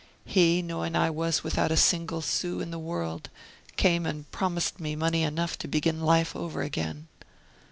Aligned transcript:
He, 0.25 0.63
knowing 0.63 0.95
I 0.95 1.11
was 1.11 1.43
without 1.43 1.69
a 1.71 1.77
single 1.77 2.23
sou 2.23 2.59
in 2.59 2.71
the 2.71 2.79
world, 2.79 3.29
came 3.77 4.07
and 4.07 4.31
promised 4.31 4.79
me 4.79 4.95
money 4.95 5.21
enough 5.21 5.59
to 5.59 5.67
begin 5.67 6.01
life 6.01 6.35
over 6.35 6.63
again. 6.63 7.07